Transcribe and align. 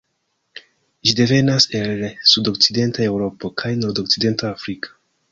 Ĝi 1.07 1.11
devenas 1.17 1.67
el 1.79 1.91
sudokcidenta 2.31 3.03
Eŭropo 3.09 3.51
kaj 3.63 3.71
nordokcidenta 3.83 4.49
Afriko. 4.55 4.97